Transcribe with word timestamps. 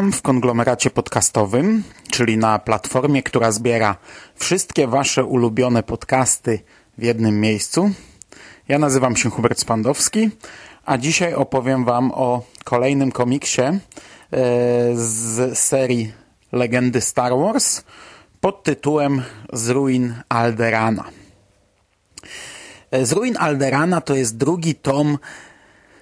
Witam 0.00 0.12
w 0.12 0.22
konglomeracie 0.22 0.90
podcastowym, 0.90 1.82
czyli 2.10 2.36
na 2.36 2.58
platformie, 2.58 3.22
która 3.22 3.52
zbiera 3.52 3.96
wszystkie 4.34 4.86
Wasze 4.86 5.24
ulubione 5.24 5.82
podcasty 5.82 6.60
w 6.98 7.02
jednym 7.02 7.40
miejscu. 7.40 7.90
Ja 8.68 8.78
nazywam 8.78 9.16
się 9.16 9.30
Hubert 9.30 9.60
Spandowski, 9.60 10.30
a 10.84 10.98
dzisiaj 10.98 11.34
opowiem 11.34 11.84
Wam 11.84 12.12
o 12.14 12.42
kolejnym 12.64 13.12
komiksie 13.12 13.62
e, 13.62 13.78
z 14.94 15.58
serii 15.58 16.12
Legendy 16.52 17.00
Star 17.00 17.32
Wars 17.32 17.84
pod 18.40 18.62
tytułem 18.62 19.22
Z 19.52 19.68
ruin 19.68 20.14
Alderana. 20.28 21.04
E, 22.90 23.06
Z 23.06 23.12
ruin 23.12 23.36
Alderana 23.38 24.00
to 24.00 24.14
jest 24.14 24.36
drugi 24.36 24.74
tom 24.74 25.18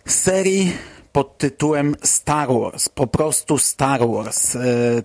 serii 0.07 0.73
pod 1.19 1.39
tytułem 1.39 1.95
Star 2.03 2.49
Wars, 2.49 2.89
po 2.89 3.07
prostu 3.07 3.59
Star 3.59 4.01
Wars. 4.09 4.57
E, 4.57 4.61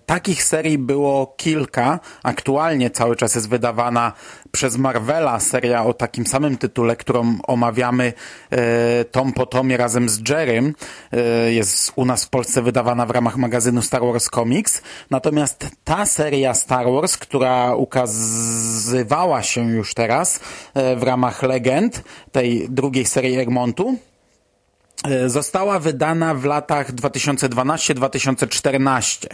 takich 0.06 0.44
serii 0.44 0.78
było 0.78 1.34
kilka. 1.38 2.00
Aktualnie 2.24 2.90
cały 2.90 3.16
czas 3.16 3.36
jest 3.36 3.50
wydawana 3.50 4.12
przez 4.52 4.78
Marvela 4.78 5.40
seria 5.40 5.86
o 5.86 5.94
takim 5.94 6.26
samym 6.26 6.58
tytule, 6.58 6.96
którą 6.96 7.38
omawiamy 7.48 8.14
e, 8.52 9.06
tom 9.06 9.34
po 9.34 9.46
tomie 9.46 9.78
razem 9.78 10.10
z 10.10 10.30
Jerrym. 10.30 10.76
E, 11.12 11.54
jest 11.54 11.92
u 11.96 12.06
nas 12.06 12.26
w 12.26 12.30
Polsce 12.30 12.62
wydawana 12.62 13.06
w 13.06 13.12
ramach 13.12 13.38
magazynu 13.38 13.82
Star 13.82 14.02
Wars 14.02 14.30
Comics. 14.30 14.82
Natomiast 15.10 15.68
ta 15.84 16.06
seria 16.06 16.54
Star 16.54 16.86
Wars, 16.86 17.18
która 17.18 17.76
ukazywała 17.76 19.44
się 19.44 19.70
już 19.70 19.94
teraz 19.94 20.40
w 20.74 21.04
ramach 21.04 21.44
Legend, 21.44 22.04
tej 22.32 22.70
drugiej 22.70 23.06
serii 23.06 23.40
Egmontu, 23.40 23.98
została 25.28 25.80
wydana 25.80 26.36
w 26.36 26.46
latach 26.46 26.94
2012-2014 26.94 29.28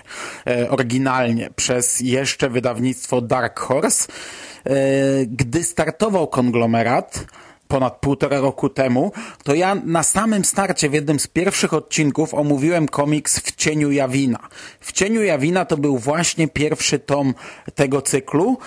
e, 0.48 0.70
oryginalnie 0.70 1.50
przez 1.56 2.00
jeszcze 2.00 2.50
wydawnictwo 2.50 3.22
Dark 3.22 3.60
Horse. 3.60 4.08
E, 4.66 4.76
Gdy 5.26 5.64
startował 5.64 6.28
konglomerat 6.28 7.26
ponad 7.70 8.00
półtora 8.00 8.40
roku 8.40 8.70
temu, 8.70 9.12
to 9.44 9.56
ja 9.56 9.76
na 9.76 10.04
samym 10.04 10.46
starcie 10.46 10.90
w 10.90 10.94
jednym 10.94 11.20
z 11.20 11.28
pierwszych 11.28 11.74
odcinków 11.74 12.34
omówiłem 12.34 12.88
komiks 12.88 13.40
W 13.40 13.56
cieniu 13.56 13.92
Jawina. 13.92 14.40
W 14.80 14.92
cieniu 14.92 15.24
Jawina 15.24 15.66
to 15.66 15.78
był 15.78 15.98
właśnie 15.98 16.48
pierwszy 16.48 17.00
tom 17.00 17.34
tego 17.76 18.02
cyklu 18.02 18.58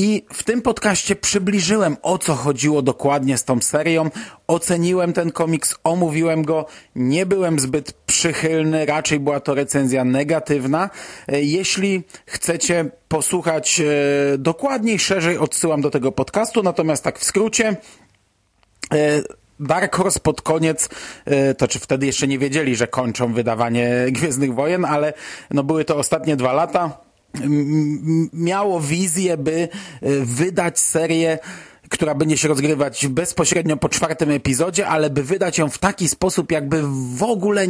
i 0.00 0.24
w 0.32 0.42
tym 0.42 0.62
podcaście 0.62 1.16
przybliżyłem 1.16 1.96
o 2.02 2.18
co 2.18 2.34
chodziło 2.34 2.82
dokładnie 2.82 3.38
z 3.38 3.44
tą 3.44 3.60
serią, 3.60 4.10
oceniłem 4.46 5.12
ten 5.12 5.32
komiks, 5.32 5.74
omówiłem 5.84 6.42
go, 6.42 6.66
nie 6.94 7.26
byłem 7.26 7.58
zbyt 7.58 7.92
przychylny, 7.92 8.86
raczej 8.86 9.20
była 9.20 9.40
to 9.40 9.54
recenzja 9.54 10.04
negatywna. 10.04 10.90
E, 11.28 11.42
Jeśli 11.42 12.02
chcecie 12.26 12.90
posłuchać 13.08 13.80
e, 13.80 14.38
dokładniej, 14.38 14.98
szerzej, 14.98 15.38
odsyłam 15.38 15.80
do 15.80 15.90
tego 15.90 16.12
podcastu, 16.12 16.62
natomiast 16.62 17.04
tak 17.04 17.18
w 17.18 17.24
skrócie, 17.24 17.76
e, 18.94 19.22
Dark 19.60 19.96
Horse 19.96 20.20
pod 20.20 20.42
koniec, 20.42 20.88
to 21.58 21.68
czy 21.68 21.78
wtedy 21.78 22.06
jeszcze 22.06 22.26
nie 22.26 22.38
wiedzieli, 22.38 22.76
że 22.76 22.86
kończą 22.86 23.32
wydawanie 23.32 24.06
Gwiezdnych 24.10 24.54
Wojen, 24.54 24.84
ale 24.84 25.12
no 25.50 25.62
były 25.62 25.84
to 25.84 25.96
ostatnie 25.96 26.36
dwa 26.36 26.52
lata, 26.52 27.09
miało 28.32 28.80
wizję, 28.80 29.36
by 29.36 29.52
e, 29.52 29.68
wydać 30.20 30.80
serię, 30.80 31.38
która 31.88 32.14
będzie 32.14 32.36
się 32.36 32.48
rozgrywać 32.48 33.06
bezpośrednio 33.06 33.76
po 33.76 33.88
czwartym 33.88 34.30
epizodzie, 34.30 34.86
ale 34.86 35.10
by 35.10 35.22
wydać 35.22 35.58
ją 35.58 35.68
w 35.68 35.78
taki 35.78 36.08
sposób, 36.08 36.52
jakby 36.52 36.82
w 37.16 37.22
ogóle 37.22 37.66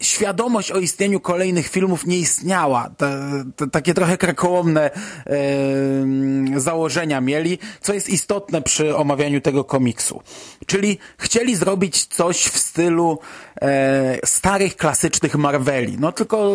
świadomość 0.00 0.72
o 0.72 0.78
istnieniu 0.78 1.20
kolejnych 1.20 1.68
filmów 1.68 2.06
nie 2.06 2.18
istniała. 2.18 2.90
Te, 2.96 3.44
te, 3.56 3.70
takie 3.70 3.94
trochę 3.94 4.18
krakołomne 4.18 4.90
e, 4.90 6.60
założenia 6.60 7.20
mieli, 7.20 7.58
co 7.80 7.94
jest 7.94 8.08
istotne 8.08 8.62
przy 8.62 8.96
omawianiu 8.96 9.40
tego 9.40 9.64
komiksu. 9.64 10.22
Czyli 10.66 10.98
chcieli 11.18 11.56
zrobić 11.56 12.06
coś 12.06 12.44
w 12.44 12.58
stylu 12.58 13.18
e, 13.62 14.18
starych, 14.24 14.76
klasycznych 14.76 15.34
Marveli. 15.34 15.96
No 15.98 16.12
tylko 16.12 16.52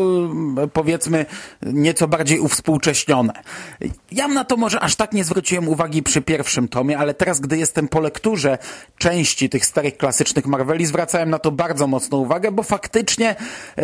powiedzmy 0.74 1.26
nieco 1.62 2.08
bardziej 2.08 2.40
uwspółcześnione. 2.40 3.34
Ja 4.12 4.28
na 4.28 4.44
to 4.44 4.58
może 4.58 4.80
aż 4.80 4.96
tak 4.96 5.14
nie 5.14 5.24
zwróciłem 5.24 5.68
uwagi 5.68 6.04
przy 6.04 6.22
pierwszym 6.22 6.68
tomie, 6.68 6.98
ale 6.98 7.14
teraz, 7.14 7.40
gdy 7.40 7.58
jestem 7.58 7.88
po 7.88 8.00
lekturze 8.00 8.58
części 8.98 9.50
tych 9.50 9.66
starych, 9.66 9.98
klasycznych 9.98 10.46
Marveli, 10.46 10.86
zwracałem 10.86 11.30
na 11.30 11.40
to 11.40 11.52
bardzo 11.52 11.88
mocną 11.88 12.18
uwagę, 12.18 12.52
bo 12.52 12.64
faktycznie 12.64 13.33
e, 13.36 13.84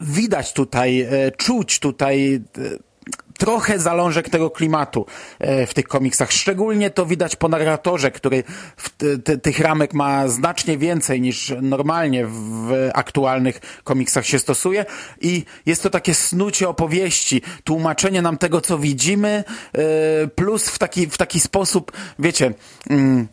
widać 0.00 0.52
tutaj, 0.52 1.00
e, 1.00 1.30
czuć 1.30 1.78
tutaj 1.78 2.34
e, 2.34 2.40
trochę 3.38 3.78
zalążek 3.78 4.28
tego 4.28 4.50
klimatu 4.50 5.06
w 5.66 5.74
tych 5.74 5.84
komiksach. 5.84 6.32
Szczególnie 6.32 6.90
to 6.90 7.06
widać 7.06 7.36
po 7.36 7.48
narratorze, 7.48 8.10
który 8.10 8.44
tych 9.42 9.58
ramek 9.58 9.94
ma 9.94 10.28
znacznie 10.28 10.78
więcej 10.78 11.20
niż 11.20 11.54
normalnie 11.62 12.26
w 12.26 12.90
aktualnych 12.94 13.60
komiksach 13.84 14.26
się 14.26 14.38
stosuje 14.38 14.84
i 15.20 15.44
jest 15.66 15.82
to 15.82 15.90
takie 15.90 16.14
snucie 16.14 16.68
opowieści, 16.68 17.42
tłumaczenie 17.64 18.22
nam 18.22 18.38
tego, 18.38 18.60
co 18.60 18.78
widzimy, 18.78 19.44
plus 20.34 20.68
w 20.68 20.78
taki, 20.78 21.06
w 21.06 21.18
taki 21.18 21.40
sposób, 21.40 21.92
wiecie... 22.18 22.54
Mm, 22.90 23.28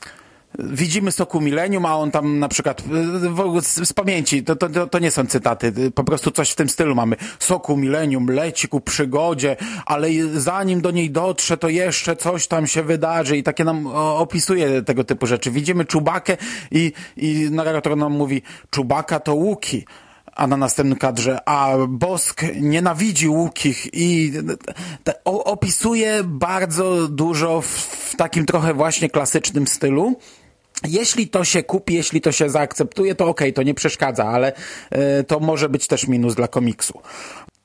widzimy 0.59 1.11
Soku 1.11 1.41
Millennium, 1.41 1.85
a 1.85 1.95
on 1.95 2.11
tam 2.11 2.39
na 2.39 2.47
przykład 2.47 2.83
w 3.29 3.39
ogóle 3.39 3.61
z, 3.61 3.89
z 3.89 3.93
pamięci, 3.93 4.43
to, 4.43 4.55
to, 4.55 4.87
to 4.87 4.99
nie 4.99 5.11
są 5.11 5.25
cytaty, 5.25 5.91
po 5.91 6.03
prostu 6.03 6.31
coś 6.31 6.51
w 6.51 6.55
tym 6.55 6.69
stylu 6.69 6.95
mamy. 6.95 7.15
Soku 7.39 7.77
Millennium 7.77 8.27
leci 8.27 8.67
ku 8.67 8.81
przygodzie, 8.81 9.55
ale 9.85 10.07
zanim 10.35 10.81
do 10.81 10.91
niej 10.91 11.11
dotrze, 11.11 11.57
to 11.57 11.69
jeszcze 11.69 12.15
coś 12.15 12.47
tam 12.47 12.67
się 12.67 12.83
wydarzy 12.83 13.37
i 13.37 13.43
takie 13.43 13.63
nam 13.63 13.87
opisuje 13.93 14.81
tego 14.81 15.03
typu 15.03 15.27
rzeczy. 15.27 15.51
Widzimy 15.51 15.85
Czubakę 15.85 16.37
i, 16.71 16.91
i 17.17 17.47
narrator 17.51 17.97
nam 17.97 18.13
mówi, 18.13 18.41
Czubaka 18.69 19.19
to 19.19 19.35
Łuki 19.35 19.85
a 20.35 20.47
na 20.47 20.57
następnym 20.57 20.99
kadrze, 20.99 21.49
a 21.49 21.77
Bosk 21.87 22.41
nienawidzi 22.61 23.29
łukich 23.29 23.87
i 23.93 24.33
te, 25.03 25.23
opisuje 25.23 26.21
bardzo 26.23 27.07
dużo 27.07 27.61
w, 27.61 27.67
w 27.67 28.15
takim 28.15 28.45
trochę 28.45 28.73
właśnie 28.73 29.09
klasycznym 29.09 29.67
stylu. 29.67 30.15
Jeśli 30.87 31.27
to 31.27 31.45
się 31.45 31.63
kupi, 31.63 31.93
jeśli 31.93 32.21
to 32.21 32.31
się 32.31 32.49
zaakceptuje, 32.49 33.15
to 33.15 33.27
okej, 33.27 33.47
okay, 33.49 33.53
to 33.53 33.63
nie 33.63 33.73
przeszkadza, 33.73 34.25
ale 34.25 34.53
y, 35.19 35.23
to 35.23 35.39
może 35.39 35.69
być 35.69 35.87
też 35.87 36.07
minus 36.07 36.35
dla 36.35 36.47
komiksu. 36.47 37.01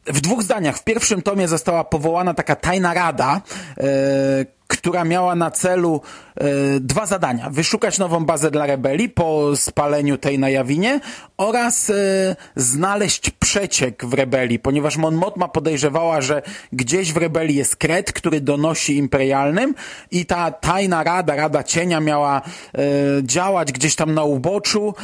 W 0.06 0.20
dwóch 0.20 0.42
zdaniach. 0.42 0.78
W 0.78 0.84
pierwszym 0.84 1.22
tomie 1.22 1.48
została 1.48 1.84
powołana 1.84 2.34
taka 2.34 2.56
tajna 2.56 2.94
rada, 2.94 3.40
y, 3.78 4.57
która 4.68 5.04
miała 5.04 5.34
na 5.34 5.50
celu 5.50 6.00
e, 6.36 6.44
dwa 6.80 7.06
zadania. 7.06 7.50
Wyszukać 7.50 7.98
nową 7.98 8.24
bazę 8.24 8.50
dla 8.50 8.66
rebelii 8.66 9.08
po 9.08 9.56
spaleniu 9.56 10.18
tej 10.18 10.38
na 10.38 10.50
Jawinie 10.50 11.00
oraz 11.36 11.90
e, 11.90 11.94
znaleźć 12.56 13.30
przeciek 13.30 14.04
w 14.04 14.14
rebelii, 14.14 14.58
ponieważ 14.58 14.96
Mon 14.96 15.14
Mothma 15.14 15.48
podejrzewała, 15.48 16.20
że 16.20 16.42
gdzieś 16.72 17.12
w 17.12 17.16
rebelii 17.16 17.56
jest 17.56 17.76
kret, 17.76 18.12
który 18.12 18.40
donosi 18.40 18.96
imperialnym 18.96 19.74
i 20.10 20.26
ta 20.26 20.50
tajna 20.50 21.04
rada, 21.04 21.36
Rada 21.36 21.64
Cienia 21.64 22.00
miała 22.00 22.42
e, 22.42 22.80
działać 23.22 23.72
gdzieś 23.72 23.96
tam 23.96 24.14
na 24.14 24.24
uboczu. 24.24 24.94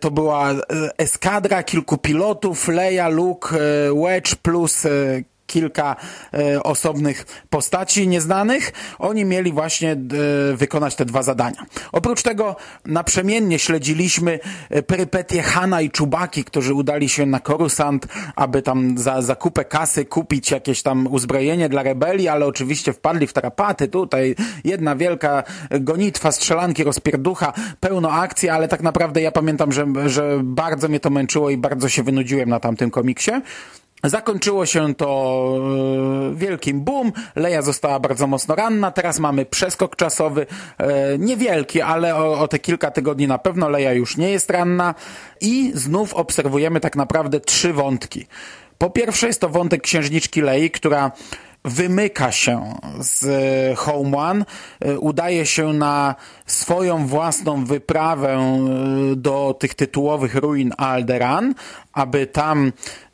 To 0.00 0.10
była 0.10 0.50
eskadra 0.98 1.62
kilku 1.62 1.98
pilotów, 1.98 2.68
Leia, 2.68 3.08
Luke, 3.08 3.58
Wedge 3.94 4.34
plus 4.34 4.86
kilka 5.46 5.96
e, 6.34 6.62
osobnych 6.62 7.26
postaci 7.50 8.08
nieznanych. 8.08 8.72
Oni 8.98 9.24
mieli 9.24 9.52
właśnie 9.52 9.92
e, 9.92 9.96
wykonać 10.56 10.94
te 10.94 11.04
dwa 11.04 11.22
zadania. 11.22 11.66
Oprócz 11.92 12.22
tego 12.22 12.56
naprzemiennie 12.84 13.58
śledziliśmy 13.58 14.40
e, 14.70 14.82
perypetie 14.82 15.42
Hana 15.42 15.80
i 15.80 15.90
Czubaki, 15.90 16.44
którzy 16.44 16.74
udali 16.74 17.08
się 17.08 17.26
na 17.26 17.40
Korusant, 17.40 18.06
aby 18.36 18.62
tam 18.62 18.98
za 18.98 19.22
zakupę 19.22 19.64
kasy 19.64 20.04
kupić 20.04 20.50
jakieś 20.50 20.82
tam 20.82 21.06
uzbrojenie 21.06 21.68
dla 21.68 21.82
rebelii, 21.82 22.28
ale 22.28 22.46
oczywiście 22.46 22.92
wpadli 22.92 23.26
w 23.26 23.32
tarapaty. 23.32 23.88
Tutaj 23.88 24.34
jedna 24.64 24.96
wielka 24.96 25.42
gonitwa, 25.80 26.32
strzelanki, 26.32 26.84
rozpierducha, 26.84 27.52
pełno 27.80 28.12
akcji, 28.12 28.48
ale 28.48 28.68
tak 28.68 28.82
naprawdę 28.82 29.20
ja 29.22 29.32
pamiętam, 29.32 29.72
że, 29.72 29.86
że 30.06 30.40
bardzo 30.42 30.88
mnie 30.88 31.00
to 31.00 31.10
męczyło 31.10 31.50
i 31.50 31.56
bardzo 31.56 31.88
się 31.88 32.02
wynudziłem 32.02 32.48
na 32.48 32.60
tamtym 32.60 32.90
komiksie. 32.90 33.30
Zakończyło 34.04 34.66
się 34.66 34.94
to 34.94 35.58
e, 36.32 36.34
wielkim 36.34 36.80
boom. 36.80 37.12
Leja 37.36 37.62
została 37.62 38.00
bardzo 38.00 38.26
mocno 38.26 38.54
ranna. 38.54 38.90
Teraz 38.90 39.18
mamy 39.18 39.46
przeskok 39.46 39.96
czasowy, 39.96 40.46
e, 40.78 41.18
niewielki, 41.18 41.80
ale 41.80 42.16
o, 42.16 42.40
o 42.40 42.48
te 42.48 42.58
kilka 42.58 42.90
tygodni 42.90 43.26
na 43.26 43.38
pewno 43.38 43.68
Leja 43.68 43.92
już 43.92 44.16
nie 44.16 44.30
jest 44.30 44.50
ranna. 44.50 44.94
I 45.40 45.72
znów 45.74 46.14
obserwujemy 46.14 46.80
tak 46.80 46.96
naprawdę 46.96 47.40
trzy 47.40 47.72
wątki. 47.72 48.26
Po 48.78 48.90
pierwsze 48.90 49.26
jest 49.26 49.40
to 49.40 49.48
wątek 49.48 49.82
księżniczki 49.82 50.42
Lei, 50.42 50.70
która 50.70 51.12
wymyka 51.66 52.32
się 52.32 52.74
z 53.00 53.24
e, 53.24 53.74
Home 53.74 54.18
One, 54.18 54.44
e, 54.80 54.98
udaje 54.98 55.46
się 55.46 55.72
na 55.72 56.14
swoją 56.46 57.06
własną 57.06 57.64
wyprawę 57.64 58.32
e, 58.32 59.16
do 59.16 59.56
tych 59.58 59.74
tytułowych 59.74 60.34
ruin 60.34 60.72
Alderan, 60.76 61.54
aby 61.92 62.26
tam 62.26 62.72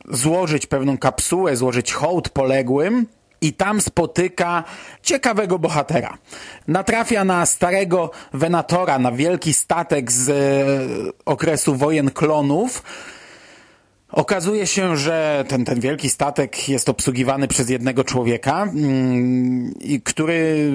złożyć 0.09 0.65
pewną 0.65 0.97
kapsułę, 0.97 1.55
złożyć 1.55 1.93
hołd 1.93 2.29
poległym, 2.29 3.05
i 3.41 3.53
tam 3.53 3.81
spotyka 3.81 4.63
ciekawego 5.01 5.59
bohatera. 5.59 6.17
Natrafia 6.67 7.23
na 7.23 7.45
starego 7.45 8.11
Venatora, 8.33 8.99
na 8.99 9.11
wielki 9.11 9.53
statek 9.53 10.11
z 10.11 10.31
okresu 11.25 11.75
wojen 11.75 12.11
klonów, 12.11 12.83
Okazuje 14.13 14.67
się, 14.67 14.97
że 14.97 15.45
ten, 15.47 15.65
ten 15.65 15.79
wielki 15.79 16.09
statek 16.09 16.69
jest 16.69 16.89
obsługiwany 16.89 17.47
przez 17.47 17.69
jednego 17.69 18.03
człowieka, 18.03 18.63
mm, 18.63 19.73
który 20.03 20.71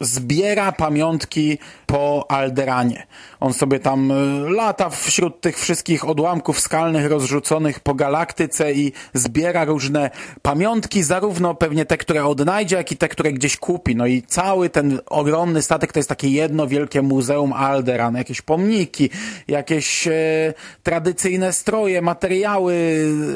zbiera 0.00 0.72
pamiątki 0.72 1.58
po 1.86 2.26
Alderanie. 2.28 3.06
On 3.40 3.52
sobie 3.52 3.78
tam 3.78 4.10
y, 4.10 4.50
lata 4.50 4.90
wśród 4.90 5.40
tych 5.40 5.58
wszystkich 5.58 6.08
odłamków 6.08 6.60
skalnych 6.60 7.06
rozrzuconych 7.06 7.80
po 7.80 7.94
galaktyce 7.94 8.72
i 8.72 8.92
zbiera 9.14 9.64
różne 9.64 10.10
pamiątki, 10.42 11.02
zarówno 11.02 11.54
pewnie 11.54 11.84
te, 11.84 11.96
które 11.96 12.24
odnajdzie, 12.24 12.76
jak 12.76 12.92
i 12.92 12.96
te, 12.96 13.08
które 13.08 13.32
gdzieś 13.32 13.56
kupi. 13.56 13.96
No 13.96 14.06
i 14.06 14.22
cały 14.22 14.70
ten 14.70 15.00
ogromny 15.06 15.62
statek 15.62 15.92
to 15.92 15.98
jest 15.98 16.08
takie 16.08 16.28
jedno 16.28 16.66
wielkie 16.66 17.02
muzeum 17.02 17.52
Alderan. 17.52 18.14
Jakieś 18.14 18.42
pomniki, 18.42 19.10
jakieś 19.48 20.08
e, 20.08 20.54
tradycyjne 20.82 21.52
stroje, 21.52 22.02
materiały, 22.02 22.74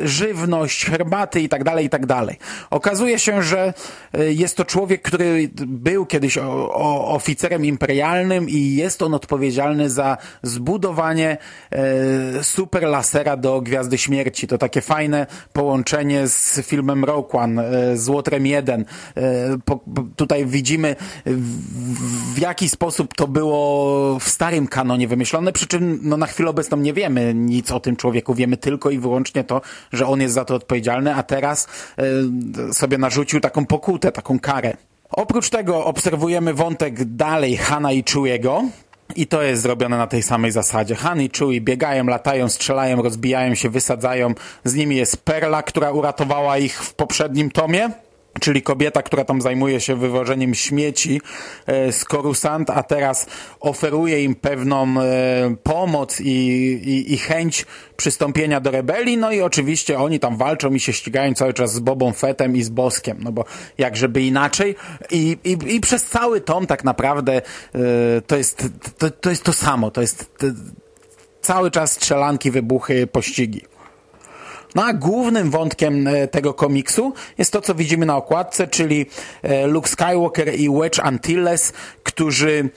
żywność, 0.04 0.84
herbaty 0.84 1.40
i 1.40 1.48
tak 1.48 1.64
dalej, 1.64 1.86
i 1.86 1.90
tak 1.90 2.06
dalej. 2.06 2.38
Okazuje 2.70 3.18
się, 3.18 3.42
że 3.42 3.74
e, 4.12 4.32
jest 4.32 4.56
to 4.56 4.64
człowiek, 4.64 5.02
który 5.02 5.50
był 5.54 6.06
kiedyś 6.06 6.38
o, 6.50 7.14
oficerem 7.14 7.64
imperialnym 7.64 8.48
i 8.48 8.74
jest 8.74 9.02
on 9.02 9.14
odpowiedzialny 9.14 9.90
za 9.90 10.16
zbudowanie 10.42 11.38
e, 11.70 12.44
super 12.44 12.82
lasera 12.82 13.36
do 13.36 13.60
Gwiazdy 13.60 13.98
Śmierci. 13.98 14.46
To 14.46 14.58
takie 14.58 14.80
fajne 14.80 15.26
połączenie 15.52 16.28
z 16.28 16.60
filmem 16.66 17.04
Rogue 17.04 17.38
One, 17.38 17.68
e, 17.68 17.96
z 17.96 18.08
Łotrem 18.08 18.46
1. 18.46 18.84
E, 19.16 19.24
po, 19.64 19.80
tutaj 20.16 20.46
widzimy 20.46 20.96
w, 21.26 22.34
w 22.34 22.38
jaki 22.38 22.68
sposób 22.68 23.14
to 23.14 23.28
było 23.28 24.18
w 24.18 24.28
starym 24.28 24.66
kanonie 24.66 25.08
wymyślone, 25.08 25.52
przy 25.52 25.66
czym 25.66 26.00
no, 26.02 26.16
na 26.16 26.26
chwilę 26.26 26.50
obecną 26.50 26.76
nie 26.76 26.92
wiemy 26.92 27.34
nic 27.34 27.70
o 27.70 27.80
tym 27.80 27.96
człowieku, 27.96 28.34
wiemy 28.34 28.56
tylko 28.56 28.90
i 28.90 28.98
wyłącznie 28.98 29.44
to, 29.44 29.60
że 29.92 30.06
on 30.06 30.20
jest 30.20 30.34
za 30.34 30.44
to 30.44 30.54
odpowiedzialny, 30.54 31.14
a 31.14 31.22
teraz 31.22 31.68
e, 31.98 32.72
sobie 32.74 32.98
narzucił 32.98 33.40
taką 33.40 33.66
pokutę, 33.66 34.12
taką 34.12 34.38
karę. 34.38 34.89
Oprócz 35.10 35.50
tego 35.50 35.84
obserwujemy 35.84 36.54
wątek 36.54 37.04
dalej 37.04 37.56
Hana 37.56 37.92
i 37.92 38.04
Chewiego. 38.04 38.62
I 39.16 39.26
to 39.26 39.42
jest 39.42 39.62
zrobione 39.62 39.98
na 39.98 40.06
tej 40.06 40.22
samej 40.22 40.50
zasadzie. 40.50 40.94
Han 40.94 41.22
i 41.22 41.30
Chewie 41.38 41.60
biegają, 41.60 42.04
latają, 42.04 42.48
strzelają, 42.48 43.02
rozbijają 43.02 43.54
się, 43.54 43.70
wysadzają. 43.70 44.34
Z 44.64 44.74
nimi 44.74 44.96
jest 44.96 45.16
Perla, 45.24 45.62
która 45.62 45.90
uratowała 45.90 46.58
ich 46.58 46.82
w 46.82 46.94
poprzednim 46.94 47.50
tomie 47.50 47.90
czyli 48.40 48.62
kobieta, 48.62 49.02
która 49.02 49.24
tam 49.24 49.40
zajmuje 49.40 49.80
się 49.80 49.96
wywożeniem 49.96 50.54
śmieci 50.54 51.20
e, 51.66 51.92
z 51.92 52.04
Korusant, 52.04 52.70
a 52.70 52.82
teraz 52.82 53.26
oferuje 53.60 54.24
im 54.24 54.34
pewną 54.34 55.00
e, 55.00 55.56
pomoc 55.62 56.20
i, 56.20 56.24
i, 56.24 57.12
i, 57.12 57.18
chęć 57.18 57.66
przystąpienia 57.96 58.60
do 58.60 58.70
rebelii, 58.70 59.16
no 59.16 59.32
i 59.32 59.40
oczywiście 59.40 59.98
oni 59.98 60.20
tam 60.20 60.36
walczą 60.36 60.74
i 60.74 60.80
się 60.80 60.92
ścigają 60.92 61.34
cały 61.34 61.54
czas 61.54 61.72
z 61.72 61.80
Bobą 61.80 62.12
Fettem 62.12 62.56
i 62.56 62.62
z 62.62 62.68
Boskiem, 62.68 63.18
no 63.20 63.32
bo 63.32 63.44
jak 63.78 63.96
żeby 63.96 64.22
inaczej? 64.22 64.74
I, 65.10 65.38
i, 65.44 65.74
i 65.76 65.80
przez 65.80 66.04
cały 66.04 66.40
tom 66.40 66.66
tak 66.66 66.84
naprawdę 66.84 67.36
e, 67.36 67.40
to 68.26 68.36
jest 68.36 68.68
to, 68.98 69.10
to 69.10 69.30
jest 69.30 69.42
to 69.42 69.52
samo, 69.52 69.90
to 69.90 70.00
jest 70.00 70.38
to, 70.38 70.46
cały 71.40 71.70
czas 71.70 71.92
strzelanki, 71.92 72.50
wybuchy, 72.50 73.06
pościgi. 73.06 73.69
No 74.74 74.84
a 74.84 74.92
głównym 74.92 75.50
wątkiem 75.50 76.06
e, 76.06 76.28
tego 76.28 76.54
komiksu 76.54 77.12
jest 77.38 77.52
to, 77.52 77.60
co 77.60 77.74
widzimy 77.74 78.06
na 78.06 78.16
okładce, 78.16 78.66
czyli 78.66 79.06
e, 79.42 79.66
Luke 79.66 79.88
Skywalker 79.88 80.54
i 80.54 80.70
Wedge 80.70 80.98
Antilles, 80.98 81.72
którzy 82.02 82.70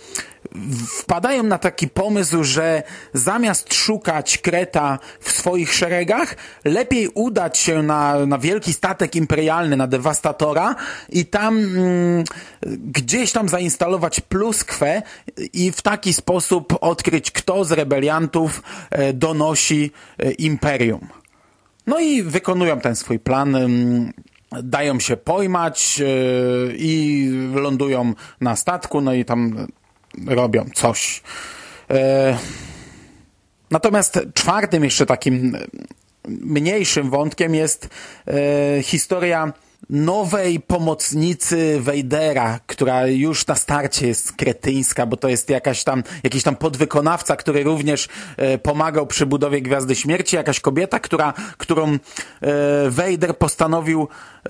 wpadają 1.00 1.44
na 1.44 1.57
taki 1.57 1.88
pomysł, 1.88 2.44
że 2.44 2.84
zamiast 3.13 3.74
szukać 3.74 4.38
kreta 4.38 5.00
w 5.19 5.31
swoich 5.31 5.74
szeregach, 5.74 6.36
lepiej 6.66 7.10
udać 7.13 7.57
się 7.57 7.84
na, 7.84 8.25
na 8.25 8.38
wielki 8.38 8.74
statek 8.74 9.16
imperialny, 9.16 9.78
na 9.78 9.88
dewastatora 9.88 10.75
i 11.10 11.25
tam 11.25 11.57
mm, 11.57 12.24
gdzieś 12.78 13.31
tam 13.31 13.50
zainstalować 13.50 14.19
pluskwę 14.19 15.01
i 15.54 15.72
w 15.72 15.81
taki 15.81 16.13
sposób 16.13 16.78
odkryć, 16.81 17.31
kto 17.31 17.66
z 17.66 17.72
rebeliantów 17.72 18.63
e, 18.90 19.13
donosi 19.13 19.92
imperium. 20.38 21.22
No 21.88 22.00
i 22.00 22.24
wykonują 22.24 22.80
ten 22.80 22.95
swój 22.95 23.19
plan, 23.19 23.56
dają 24.63 25.00
się 25.00 25.18
pojmać 25.18 26.01
e, 26.01 26.06
i 26.75 27.30
lądują 27.53 28.13
na 28.41 28.56
statku, 28.56 29.01
no 29.01 29.13
i 29.13 29.25
tam 29.25 29.68
robią 30.27 30.65
coś. 30.74 31.24
E, 31.89 32.38
natomiast 33.71 34.19
czwartym 34.33 34.83
jeszcze 34.83 35.06
takim 35.06 35.57
mniejszym 36.27 37.09
wątkiem 37.09 37.56
jest 37.56 37.89
e, 38.27 38.83
historia 38.83 39.53
nowej 39.89 40.59
pomocnicy 40.59 41.80
Wejdera, 41.81 42.59
która 42.68 43.07
już 43.07 43.47
na 43.47 43.56
starcie 43.56 44.07
jest 44.07 44.31
kretyńska, 44.31 45.06
bo 45.06 45.18
to 45.18 45.30
jest 45.30 45.50
jakaś 45.50 45.83
tam, 45.83 46.03
jakiś 46.24 46.44
tam 46.44 46.56
podwykonawca, 46.56 47.35
który 47.35 47.63
również 47.63 48.07
e, 48.38 48.57
pomagał 48.57 49.07
przy 49.07 49.25
budowie 49.25 49.62
Gwiazdy 49.62 49.95
Śmierci, 49.95 50.35
jakaś 50.35 50.59
kobieta, 50.59 51.00
która, 51.00 51.33
którą 51.57 51.87
e, 51.94 51.99
Wejder 52.90 53.37
postanowił 53.37 54.07
e, 54.45 54.49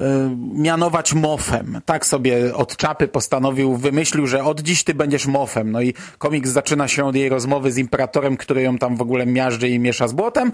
mianować 0.53 1.13
mofem. 1.13 1.81
Tak 1.85 2.05
sobie 2.05 2.55
od 2.55 2.77
czapy 2.77 3.07
postanowił, 3.07 3.77
wymyślił, 3.77 4.27
że 4.27 4.43
od 4.43 4.61
dziś 4.61 4.83
ty 4.83 4.93
będziesz 4.93 5.27
mofem. 5.27 5.71
No 5.71 5.81
i 5.81 5.93
komiks 6.17 6.49
zaczyna 6.49 6.87
się 6.87 7.05
od 7.05 7.15
jej 7.15 7.29
rozmowy 7.29 7.71
z 7.71 7.77
imperatorem, 7.77 8.37
który 8.37 8.61
ją 8.61 8.77
tam 8.77 8.95
w 8.95 9.01
ogóle 9.01 9.25
miażdży 9.25 9.69
i 9.69 9.79
miesza 9.79 10.07
z 10.07 10.13
błotem. 10.13 10.51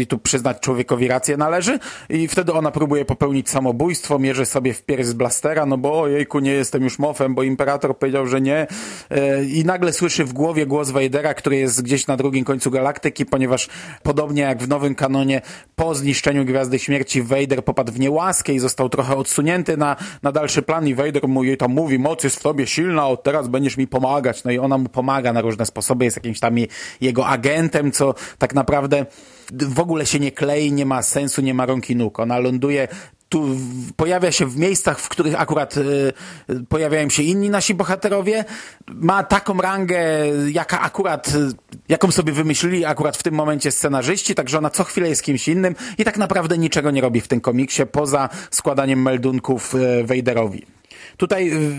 I 0.00 0.06
tu 0.06 0.18
przyznać 0.18 0.60
człowiekowi 0.60 1.08
rację 1.08 1.36
należy. 1.36 1.78
I 2.08 2.28
wtedy 2.28 2.52
ona 2.52 2.70
próbuje 2.70 3.04
popełnić 3.04 3.37
popełnić 3.38 3.50
samobójstwo, 3.50 4.18
mierzy 4.18 4.46
sobie 4.46 4.74
w 4.74 4.82
pierś 4.82 5.06
z 5.06 5.12
blastera, 5.12 5.66
no 5.66 5.78
bo 5.78 6.00
ojejku, 6.00 6.40
nie 6.40 6.52
jestem 6.52 6.82
już 6.82 6.98
mofem, 6.98 7.34
bo 7.34 7.42
imperator 7.42 7.98
powiedział, 7.98 8.26
że 8.26 8.40
nie. 8.40 8.66
E, 9.10 9.44
I 9.44 9.64
nagle 9.64 9.92
słyszy 9.92 10.24
w 10.24 10.32
głowie 10.32 10.66
głos 10.66 10.90
Vadera, 10.90 11.34
który 11.34 11.56
jest 11.56 11.82
gdzieś 11.82 12.06
na 12.06 12.16
drugim 12.16 12.44
końcu 12.44 12.70
galaktyki, 12.70 13.26
ponieważ 13.26 13.68
podobnie 14.02 14.42
jak 14.42 14.62
w 14.62 14.68
nowym 14.68 14.94
kanonie, 14.94 15.42
po 15.76 15.94
zniszczeniu 15.94 16.44
Gwiazdy 16.44 16.78
Śmierci 16.78 17.22
Vader 17.22 17.64
popadł 17.64 17.92
w 17.92 18.00
niełaskę 18.00 18.52
i 18.52 18.58
został 18.58 18.88
trochę 18.88 19.16
odsunięty 19.16 19.76
na, 19.76 19.96
na 20.22 20.32
dalszy 20.32 20.62
plan 20.62 20.88
i 20.88 20.94
Vader 20.94 21.28
mu 21.28 21.44
jej 21.44 21.56
tam 21.56 21.70
mówi, 21.72 21.98
moc 21.98 22.24
jest 22.24 22.36
w 22.36 22.42
tobie 22.42 22.66
silna, 22.66 23.06
od 23.06 23.22
teraz 23.22 23.48
będziesz 23.48 23.76
mi 23.76 23.86
pomagać. 23.86 24.44
No 24.44 24.50
i 24.50 24.58
ona 24.58 24.78
mu 24.78 24.88
pomaga 24.88 25.32
na 25.32 25.40
różne 25.40 25.66
sposoby, 25.66 26.04
jest 26.04 26.16
jakimś 26.16 26.40
tam 26.40 26.56
jego 27.00 27.26
agentem, 27.26 27.92
co 27.92 28.14
tak 28.38 28.54
naprawdę 28.54 29.06
w 29.52 29.80
ogóle 29.80 30.06
się 30.06 30.20
nie 30.20 30.32
klei, 30.32 30.72
nie 30.72 30.86
ma 30.86 31.02
sensu, 31.02 31.42
nie 31.42 31.54
ma 31.54 31.66
rąk 31.66 31.90
i 31.90 31.96
nóg. 31.96 32.20
Ona 32.20 32.38
ląduje 32.38 32.88
tu 33.28 33.56
pojawia 33.96 34.32
się 34.32 34.46
w 34.46 34.56
miejscach, 34.56 35.00
w 35.00 35.08
których 35.08 35.40
akurat 35.40 35.76
y, 35.76 36.12
y, 36.50 36.64
pojawiają 36.68 37.08
się 37.08 37.22
inni 37.22 37.50
nasi 37.50 37.74
bohaterowie. 37.74 38.44
Ma 38.86 39.22
taką 39.24 39.60
rangę, 39.60 40.00
jaka 40.50 40.80
akurat, 40.80 41.28
y, 41.28 41.32
jaką 41.88 42.10
sobie 42.10 42.32
wymyślili 42.32 42.84
akurat 42.84 43.16
w 43.16 43.22
tym 43.22 43.34
momencie 43.34 43.70
scenarzyści, 43.70 44.34
także 44.34 44.58
ona 44.58 44.70
co 44.70 44.84
chwilę 44.84 45.08
jest 45.08 45.22
kimś 45.22 45.48
innym 45.48 45.74
i 45.98 46.04
tak 46.04 46.16
naprawdę 46.16 46.58
niczego 46.58 46.90
nie 46.90 47.00
robi 47.00 47.20
w 47.20 47.28
tym 47.28 47.40
komiksie, 47.40 47.86
poza 47.86 48.28
składaniem 48.50 49.02
meldunków 49.02 49.74
y. 49.74 50.06
Tutaj 51.16 51.50
y, 51.52 51.70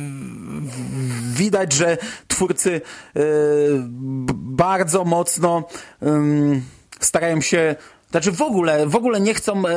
widać, 1.34 1.74
że 1.74 1.98
twórcy 2.28 2.70
y, 2.72 3.22
bardzo 4.34 5.06
mocno 5.06 5.68
ym, 6.04 6.62
starają 7.00 7.42
się, 7.42 7.76
znaczy 8.12 8.32
w 8.32 8.42
ogóle, 8.42 8.88
w 8.88 8.96
ogóle 8.96 9.20
nie 9.20 9.34
chcą 9.34 9.68
e, 9.68 9.72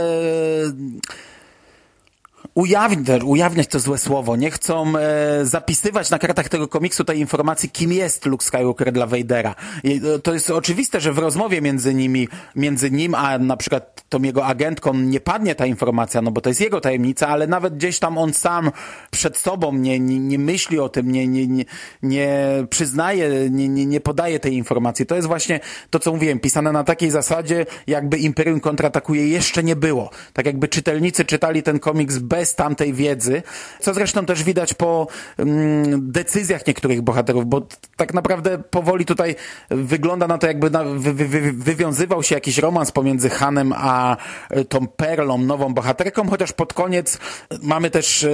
ujawniać, 2.55 3.23
ujawniać 3.23 3.67
to 3.67 3.81
złe 3.81 3.99
słowo, 3.99 4.37
nie 4.37 4.51
chcą 4.51 4.93
e, 4.97 5.47
zapisywać 5.47 6.11
na 6.11 6.19
kartach 6.19 6.49
tego 6.49 6.69
komiksu 6.69 7.05
tej 7.05 7.19
informacji, 7.19 7.71
kim 7.71 7.93
jest 7.93 8.27
Luke 8.27 8.45
Skywalker 8.45 8.93
dla 8.93 9.07
Vadera. 9.07 9.55
I, 9.85 10.01
e, 10.15 10.19
to 10.19 10.35
jest 10.35 10.51
oczywiste, 10.51 11.01
że 11.01 11.13
w 11.13 11.19
rozmowie 11.19 11.61
między 11.61 11.95
nimi, 11.95 12.29
między 12.57 12.91
nim 12.91 13.15
a 13.15 13.39
na 13.39 13.57
przykład 13.57 14.05
tą 14.09 14.23
jego 14.23 14.47
agentką 14.47 14.95
nie 14.95 15.21
padnie 15.21 15.55
ta 15.55 15.67
informacja, 15.67 16.23
no 16.23 16.31
bo 16.31 16.41
to 16.41 16.51
jest 16.51 16.61
jego 16.61 16.81
tajemnica, 16.81 17.29
ale 17.29 17.47
nawet 17.47 17.77
gdzieś 17.77 17.99
tam 17.99 18.19
on 18.19 18.33
sam 18.33 18.71
przed 19.11 19.39
sobą 19.39 19.73
nie, 19.73 20.01
nie, 20.01 20.19
nie 20.19 20.39
myśli 20.39 20.79
o 20.79 20.89
tym, 20.89 21.13
nie, 21.13 21.29
nie, 21.29 21.47
nie, 21.47 21.65
nie 22.03 22.39
przyznaje, 22.71 23.51
nie, 23.51 23.69
nie, 23.69 23.87
nie 23.87 24.01
podaje 24.01 24.41
tej 24.41 24.55
informacji. 24.55 25.07
To 25.07 25.15
jest 25.15 25.29
właśnie 25.29 25.61
to, 25.91 25.99
co 25.99 26.13
mówiłem, 26.13 26.41
pisane 26.41 26.73
na 26.73 26.85
takiej 26.85 27.11
zasadzie, 27.11 27.67
jakby 27.87 28.19
Imperium 28.19 28.61
kontratakuje 28.61 29.29
jeszcze 29.29 29.63
nie 29.63 29.77
było. 29.77 30.11
Tak 30.33 30.47
jakby 30.47 30.69
czytelnicy 30.69 31.25
czytali 31.25 31.63
ten 31.63 31.79
komiks 31.79 32.19
bez 32.19 32.42
tamtej 32.45 32.93
wiedzy, 32.93 33.43
co 33.81 33.95
zresztą 33.95 34.27
też 34.27 34.43
widać 34.43 34.75
po 34.75 35.07
mm, 35.39 36.13
decyzjach 36.13 36.67
niektórych 36.67 37.03
bohaterów, 37.03 37.47
bo 37.47 37.67
tak 37.97 38.15
naprawdę 38.15 38.59
powoli 38.59 39.05
tutaj 39.05 39.35
wygląda 39.71 40.29
na 40.29 40.39
to, 40.39 40.47
jakby 40.47 40.71
na, 40.71 40.85
wy, 40.85 41.13
wy, 41.15 41.29
wy, 41.29 41.53
wywiązywał 41.53 42.23
się 42.23 42.35
jakiś 42.35 42.59
romans 42.59 42.93
pomiędzy 42.93 43.31
Hanem 43.31 43.73
a 43.77 44.17
e, 44.51 44.65
tą 44.65 44.87
Perlą, 44.87 45.39
nową 45.39 45.75
bohaterką, 45.75 46.29
chociaż 46.29 46.53
pod 46.53 46.73
koniec 46.73 47.19
mamy 47.63 47.91
też 47.91 48.25
e, 48.25 48.31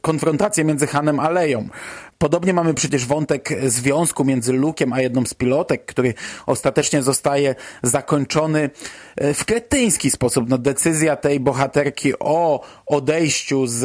konfrontację 0.00 0.64
między 0.64 0.86
Hanem 0.86 1.20
a 1.20 1.30
Leją. 1.30 1.68
Podobnie 2.18 2.54
mamy 2.54 2.74
przecież 2.74 3.06
wątek 3.06 3.48
związku 3.66 4.24
między 4.24 4.52
Lukiem 4.52 4.92
a 4.92 5.00
jedną 5.00 5.26
z 5.26 5.34
pilotek, 5.34 5.84
który 5.84 6.14
ostatecznie 6.46 7.02
zostaje 7.02 7.54
zakończony 7.82 8.70
e, 9.16 9.34
w 9.34 9.44
kretyński 9.44 10.10
sposób. 10.10 10.48
No, 10.48 10.58
decyzja 10.58 11.16
tej 11.16 11.40
bohaterki 11.40 12.12
o 12.18 12.60
odejściu 12.86 13.66
z 13.66 13.84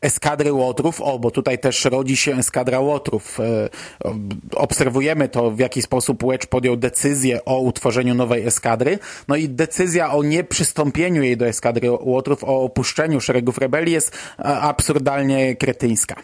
eskadry 0.00 0.52
Łotrów, 0.52 1.00
o, 1.00 1.18
bo 1.18 1.30
tutaj 1.30 1.58
też 1.58 1.84
rodzi 1.84 2.16
się 2.16 2.36
eskadra 2.36 2.80
Łotrów. 2.80 3.40
E, 3.40 3.68
Obserwujemy 4.54 5.28
to, 5.28 5.50
w 5.50 5.58
jaki 5.58 5.82
sposób 5.82 6.24
Wedge 6.26 6.46
podjął 6.46 6.76
decyzję 6.76 7.44
o 7.44 7.60
utworzeniu 7.60 8.14
nowej 8.14 8.46
eskadry. 8.46 8.98
No 9.28 9.36
i 9.36 9.48
decyzja 9.48 10.12
o 10.12 10.22
nieprzystąpieniu 10.22 11.22
jej 11.22 11.36
do 11.36 11.46
eskadry 11.46 11.90
Łotrów, 11.90 12.44
o 12.44 12.62
opuszczeniu 12.62 13.20
szeregów 13.20 13.58
rebelii 13.58 13.92
jest 13.92 14.16
e, 14.38 14.44
absurdalnie 14.44 15.56
kretyńska. 15.56 16.14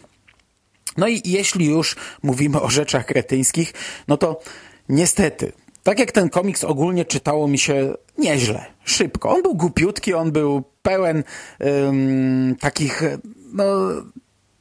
No 0.99 1.09
i 1.09 1.23
jeśli 1.25 1.67
już 1.67 1.97
mówimy 2.23 2.61
o 2.61 2.71
rzeczach 2.71 3.07
kretyńskich, 3.07 3.73
no 4.09 4.17
to 4.17 4.41
niestety, 4.89 5.53
tak 5.83 5.99
jak 5.99 6.13
ten 6.13 6.29
komiks 6.29 6.65
ogólnie 6.65 7.05
czytało 7.05 7.49
mi 7.49 7.59
się 7.59 7.95
nieźle, 8.19 8.67
szybko. 8.85 9.31
On 9.31 9.43
był 9.43 9.55
głupiutki, 9.55 10.15
on 10.15 10.33
był 10.33 10.63
pełen 10.83 11.25
ym, 11.61 12.57
takich, 12.61 13.03
no 13.53 13.65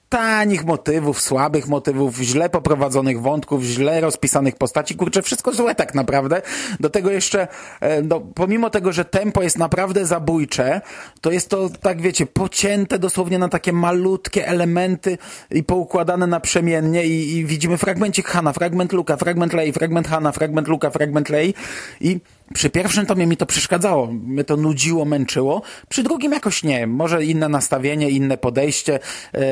tanich 0.10 0.66
motywów, 0.66 1.22
słabych 1.22 1.68
motywów, 1.68 2.18
źle 2.18 2.50
poprowadzonych 2.50 3.22
wątków, 3.22 3.64
źle 3.64 4.02
rozpisanych 4.02 4.56
postaci. 4.56 4.96
Kurczę, 4.96 5.22
wszystko 5.22 5.52
złe 5.52 5.76
tak 5.76 5.96
naprawdę. 5.96 6.42
Do 6.80 6.90
tego 6.90 7.12
jeszcze, 7.12 7.48
e, 7.80 8.02
no, 8.02 8.20
pomimo 8.20 8.70
tego, 8.70 8.92
że 8.92 9.06
tempo 9.06 9.44
jest 9.44 9.58
naprawdę 9.58 10.06
zabójcze, 10.06 10.82
to 11.22 11.32
jest 11.32 11.50
to, 11.50 11.70
tak 11.82 12.02
wiecie, 12.02 12.26
pocięte 12.26 13.00
dosłownie 13.00 13.40
na 13.40 13.50
takie 13.50 13.74
malutkie 13.74 14.48
elementy 14.48 15.18
i 15.52 15.64
poukładane 15.64 16.28
naprzemiennie 16.28 17.06
i, 17.06 17.38
i 17.38 17.46
widzimy 17.46 17.78
fragmencik 17.78 18.28
Hana, 18.28 18.54
fragment 18.54 18.94
Luka, 18.94 19.18
fragment 19.18 19.54
Lei, 19.54 19.74
fragment 19.74 20.08
Hana, 20.08 20.32
fragment 20.32 20.68
Luka, 20.68 20.90
fragment 20.90 21.30
Lei 21.30 21.54
i 22.02 22.20
przy 22.54 22.70
pierwszym 22.70 23.06
tomie 23.06 23.28
mi 23.28 23.38
to 23.38 23.46
przeszkadzało, 23.46 24.08
mnie 24.08 24.44
to 24.44 24.58
nudziło, 24.58 25.06
męczyło. 25.06 25.62
Przy 25.90 26.04
drugim 26.04 26.32
jakoś 26.32 26.64
nie, 26.64 26.88
może 26.88 27.26
inne 27.26 27.50
nastawienie, 27.50 28.10
inne 28.10 28.38
podejście. 28.38 29.00
Eee, 29.34 29.44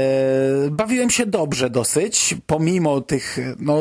bawiłem 0.71 1.09
się 1.09 1.25
dobrze 1.25 1.69
dosyć, 1.69 2.35
pomimo 2.47 3.01
tych, 3.01 3.37
no, 3.59 3.79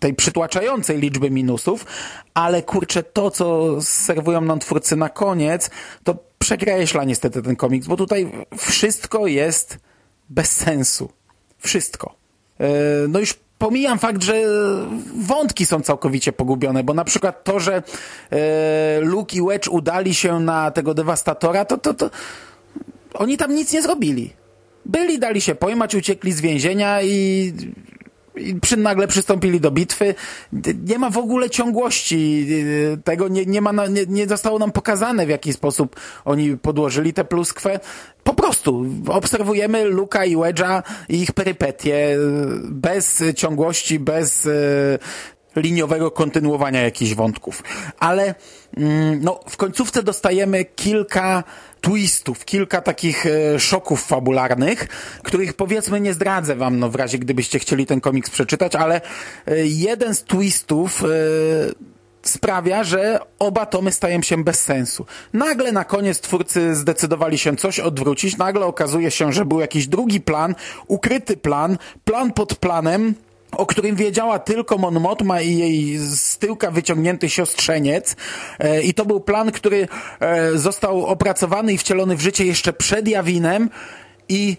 tej 0.00 0.14
przytłaczającej 0.14 0.98
liczby 0.98 1.30
minusów, 1.30 1.86
ale 2.34 2.62
kurczę, 2.62 3.02
to 3.02 3.30
co 3.30 3.76
serwują 3.82 4.40
nam 4.40 4.58
twórcy 4.58 4.96
na 4.96 5.08
koniec, 5.08 5.70
to 6.04 6.16
przekreśla 6.38 7.04
niestety 7.04 7.42
ten 7.42 7.56
komiks, 7.56 7.86
bo 7.86 7.96
tutaj 7.96 8.32
wszystko 8.58 9.26
jest 9.26 9.78
bez 10.30 10.50
sensu. 10.50 11.08
Wszystko. 11.58 12.14
E, 12.60 12.68
No 13.08 13.18
już 13.18 13.34
pomijam 13.62 13.98
fakt, 13.98 14.22
że 14.22 14.34
wątki 15.16 15.66
są 15.66 15.80
całkowicie 15.80 16.32
pogubione, 16.32 16.84
bo 16.84 16.94
na 16.94 17.04
przykład 17.04 17.44
to, 17.44 17.60
że 17.60 17.82
e, 18.30 19.00
Luke 19.00 19.36
i 19.36 19.42
Wedge 19.42 19.68
udali 19.68 20.14
się 20.14 20.40
na 20.40 20.70
tego 20.70 20.94
dewastatora, 20.94 21.64
to, 21.64 21.78
to, 21.78 21.94
to 21.94 22.10
oni 23.14 23.36
tam 23.36 23.54
nic 23.54 23.72
nie 23.72 23.82
zrobili. 23.82 24.32
Byli, 24.86 25.18
dali 25.18 25.40
się 25.40 25.54
pojmać, 25.54 25.94
uciekli 25.94 26.32
z 26.32 26.40
więzienia 26.40 27.02
i, 27.02 27.52
i 28.36 28.54
przy, 28.54 28.76
nagle 28.76 29.08
przystąpili 29.08 29.60
do 29.60 29.70
bitwy. 29.70 30.14
Nie 30.84 30.98
ma 30.98 31.10
w 31.10 31.18
ogóle 31.18 31.50
ciągłości 31.50 32.46
y, 32.50 32.98
tego, 33.04 33.28
nie, 33.28 33.46
nie, 33.46 33.60
ma, 33.60 33.86
nie, 33.86 34.06
nie 34.08 34.28
zostało 34.28 34.58
nam 34.58 34.72
pokazane, 34.72 35.26
w 35.26 35.28
jaki 35.28 35.52
sposób 35.52 35.96
oni 36.24 36.56
podłożyli 36.56 37.12
tę 37.12 37.24
pluskwę. 37.24 37.80
Po 38.24 38.34
prostu 38.34 38.86
obserwujemy 39.08 39.84
Luka 39.84 40.24
i 40.24 40.36
Wedge'a 40.36 40.82
i 41.08 41.22
ich 41.22 41.32
perypetie 41.32 42.18
bez 42.62 43.22
ciągłości, 43.36 43.98
bez 43.98 44.46
y, 44.46 44.98
liniowego 45.56 46.10
kontynuowania 46.10 46.80
jakichś 46.80 47.14
wątków. 47.14 47.62
Ale 47.98 48.34
mm, 48.76 49.20
no, 49.22 49.40
w 49.48 49.56
końcówce 49.56 50.02
dostajemy 50.02 50.64
kilka 50.64 51.44
twistów, 51.80 52.44
kilka 52.44 52.80
takich 52.80 53.26
e, 53.26 53.60
szoków 53.60 54.04
fabularnych, 54.04 54.88
których 55.22 55.54
powiedzmy 55.54 56.00
nie 56.00 56.14
zdradzę 56.14 56.56
wam, 56.56 56.78
no 56.78 56.90
w 56.90 56.94
razie 56.94 57.18
gdybyście 57.18 57.58
chcieli 57.58 57.86
ten 57.86 58.00
komiks 58.00 58.30
przeczytać, 58.30 58.74
ale 58.74 59.00
e, 59.46 59.66
jeden 59.66 60.14
z 60.14 60.24
twistów 60.24 61.04
e, 61.04 61.06
sprawia, 62.22 62.84
że 62.84 63.18
oba 63.38 63.66
tomy 63.66 63.92
stają 63.92 64.22
się 64.22 64.44
bez 64.44 64.60
sensu. 64.60 65.06
Nagle 65.32 65.72
na 65.72 65.84
koniec 65.84 66.20
twórcy 66.20 66.74
zdecydowali 66.74 67.38
się 67.38 67.56
coś 67.56 67.80
odwrócić, 67.80 68.36
nagle 68.36 68.66
okazuje 68.66 69.10
się, 69.10 69.32
że 69.32 69.44
był 69.44 69.60
jakiś 69.60 69.86
drugi 69.86 70.20
plan, 70.20 70.54
ukryty 70.86 71.36
plan, 71.36 71.78
plan 72.04 72.32
pod 72.32 72.54
planem, 72.54 73.14
o 73.56 73.66
którym 73.66 73.96
wiedziała 73.96 74.38
tylko 74.38 74.78
Mon 74.78 75.00
Mothma 75.00 75.40
i 75.40 75.56
jej 75.56 75.98
z 75.98 76.38
tyłka 76.38 76.70
wyciągnięty 76.70 77.28
siostrzeniec. 77.28 78.16
E, 78.58 78.82
I 78.82 78.94
to 78.94 79.04
był 79.04 79.20
plan, 79.20 79.52
który 79.52 79.88
e, 80.20 80.58
został 80.58 81.06
opracowany 81.06 81.72
i 81.72 81.78
wcielony 81.78 82.16
w 82.16 82.20
życie 82.20 82.46
jeszcze 82.46 82.72
przed 82.72 83.08
Jawinem 83.08 83.70
i 84.28 84.56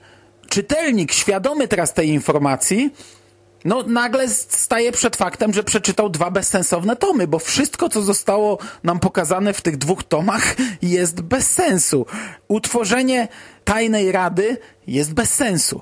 czytelnik, 0.49 1.11
świadomy 1.11 1.67
teraz 1.67 1.93
tej 1.93 2.09
informacji, 2.09 2.91
no 3.65 3.83
nagle 3.83 4.29
staje 4.29 4.91
przed 4.91 5.15
faktem, 5.15 5.53
że 5.53 5.63
przeczytał 5.63 6.09
dwa 6.09 6.31
bezsensowne 6.31 6.95
tomy, 6.95 7.27
bo 7.27 7.39
wszystko, 7.39 7.89
co 7.89 8.01
zostało 8.01 8.57
nam 8.83 8.99
pokazane 8.99 9.53
w 9.53 9.61
tych 9.61 9.77
dwóch 9.77 10.03
tomach 10.03 10.55
jest 10.81 11.21
bez 11.21 11.51
sensu. 11.51 12.05
Utworzenie 12.47 13.27
tajnej 13.63 14.11
rady 14.11 14.57
jest 14.87 15.13
bez 15.13 15.33
sensu. 15.33 15.81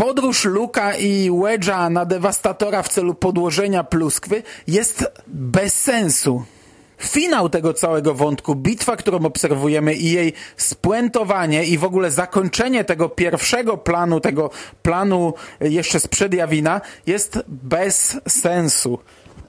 Podróż 0.00 0.44
Luka 0.44 0.96
i 0.96 1.30
Wedge'a 1.30 1.90
na 1.90 2.04
dewastatora 2.04 2.82
w 2.82 2.88
celu 2.88 3.14
podłożenia 3.14 3.84
pluskwy 3.84 4.42
jest 4.66 5.04
bez 5.26 5.74
sensu. 5.74 6.44
Finał 6.98 7.48
tego 7.48 7.74
całego 7.74 8.14
wątku, 8.14 8.54
bitwa, 8.54 8.96
którą 8.96 9.18
obserwujemy 9.18 9.94
i 9.94 10.12
jej 10.12 10.32
spuentowanie 10.56 11.64
i 11.64 11.78
w 11.78 11.84
ogóle 11.84 12.10
zakończenie 12.10 12.84
tego 12.84 13.08
pierwszego 13.08 13.76
planu, 13.76 14.20
tego 14.20 14.50
planu 14.82 15.34
jeszcze 15.60 16.00
sprzed 16.00 16.34
Jawina 16.34 16.80
jest 17.06 17.38
bez 17.48 18.20
sensu. 18.28 18.98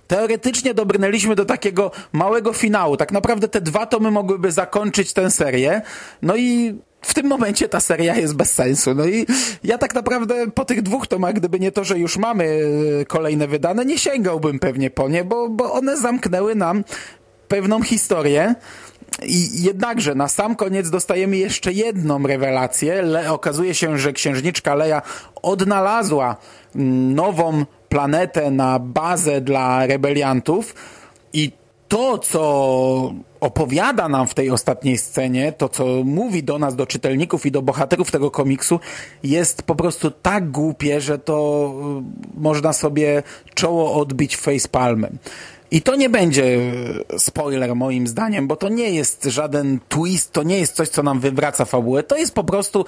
Teoretycznie 0.07 0.73
dobrnęliśmy 0.73 1.35
do 1.35 1.45
takiego 1.45 1.91
małego 2.11 2.53
finału. 2.53 2.97
Tak 2.97 3.11
naprawdę 3.11 3.47
te 3.47 3.61
dwa 3.61 3.85
tomy 3.85 4.11
mogłyby 4.11 4.51
zakończyć 4.51 5.13
tę 5.13 5.31
serię. 5.31 5.81
No 6.21 6.35
i 6.35 6.75
w 7.01 7.13
tym 7.13 7.27
momencie 7.27 7.69
ta 7.69 7.79
seria 7.79 8.15
jest 8.15 8.35
bez 8.35 8.53
sensu. 8.53 8.95
No 8.95 9.05
i 9.05 9.25
ja 9.63 9.77
tak 9.77 9.95
naprawdę 9.95 10.51
po 10.51 10.65
tych 10.65 10.81
dwóch 10.81 11.07
tomach, 11.07 11.33
gdyby 11.33 11.59
nie 11.59 11.71
to, 11.71 11.83
że 11.83 11.99
już 11.99 12.17
mamy 12.17 12.61
e, 13.01 13.05
kolejne 13.05 13.47
wydane, 13.47 13.85
nie 13.85 13.97
sięgałbym 13.97 14.59
pewnie 14.59 14.89
po 14.89 15.09
nie, 15.09 15.23
bo, 15.23 15.49
bo 15.49 15.73
one 15.73 15.97
zamknęły 15.97 16.55
nam 16.55 16.83
pewną 17.47 17.83
historię 17.83 18.55
I 19.23 19.63
jednakże 19.63 20.15
na 20.15 20.27
sam 20.27 20.55
koniec 20.55 20.89
dostajemy 20.89 21.37
jeszcze 21.37 21.73
jedną 21.73 22.27
rewelację. 22.27 23.01
Le, 23.01 23.31
okazuje 23.31 23.73
się, 23.73 23.97
że 23.97 24.13
księżniczka 24.13 24.75
Leia 24.75 25.01
odnalazła 25.41 26.35
mm, 26.75 27.15
nową 27.15 27.65
planetę 27.89 28.51
na 28.51 28.79
bazę 28.79 29.41
dla 29.41 29.85
rebeliantów 29.85 30.75
i 31.33 31.51
to, 31.91 32.17
co 32.17 33.13
opowiada 33.39 34.09
nam 34.09 34.27
w 34.27 34.33
tej 34.33 34.51
ostatniej 34.51 34.97
scenie, 34.97 35.51
to 35.51 35.69
co 35.69 35.85
mówi 36.03 36.43
do 36.43 36.59
nas, 36.59 36.75
do 36.75 36.85
czytelników 36.85 37.45
i 37.45 37.51
do 37.51 37.61
bohaterów 37.61 38.11
tego 38.11 38.31
komiksu, 38.31 38.79
jest 39.23 39.63
po 39.63 39.75
prostu 39.75 40.11
tak 40.11 40.51
głupie, 40.51 41.01
że 41.01 41.19
to 41.19 41.35
y, 42.37 42.39
można 42.41 42.73
sobie 42.73 43.23
czoło 43.53 43.93
odbić 43.93 44.37
facepalmem. 44.37 45.17
I 45.71 45.81
to 45.81 45.95
nie 45.95 46.09
będzie 46.09 46.59
spoiler 47.17 47.75
moim 47.75 48.07
zdaniem, 48.07 48.47
bo 48.47 48.55
to 48.55 48.69
nie 48.69 48.91
jest 48.91 49.23
żaden 49.23 49.79
twist, 49.89 50.31
to 50.31 50.43
nie 50.43 50.59
jest 50.59 50.75
coś, 50.75 50.89
co 50.89 51.03
nam 51.03 51.19
wywraca 51.19 51.65
fabułę. 51.65 52.03
To 52.03 52.17
jest 52.17 52.33
po 52.33 52.43
prostu 52.43 52.85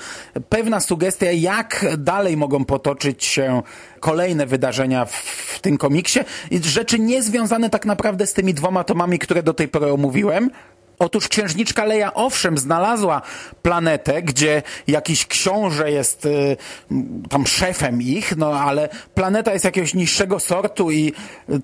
pewna 0.50 0.80
sugestia, 0.80 1.32
jak 1.32 1.86
dalej 1.98 2.38
mogą 2.38 2.66
potoczyć 2.66 3.24
się 3.24 3.62
kolejne 4.00 4.46
wydarzenia 4.46 5.06
w, 5.06 5.60
tym 5.62 5.78
komiksie. 5.78 6.20
Rzeczy 6.52 7.00
niezwiązane 7.00 7.70
tak 7.70 7.86
naprawdę 7.86 8.28
z 8.28 8.34
tymi 8.34 8.54
dwoma 8.54 8.84
tomami, 8.84 9.20
które 9.20 9.44
do 9.44 9.54
tej 9.54 9.68
pory 9.68 9.92
omówiłem. 9.92 10.50
Otóż 11.00 11.28
księżniczka 11.28 11.86
Leia 11.86 12.14
owszem 12.14 12.58
znalazła 12.58 13.22
planetę, 13.62 14.22
gdzie 14.22 14.62
jakiś 14.88 15.28
książę 15.28 15.92
jest 15.92 16.26
y, 16.26 16.58
tam 17.30 17.48
szefem 17.48 18.02
ich, 18.02 18.38
no 18.38 18.60
ale 18.60 18.90
planeta 19.16 19.54
jest 19.54 19.66
jakiegoś 19.66 19.94
niższego 19.94 20.40
sortu 20.40 20.92
i 20.92 21.14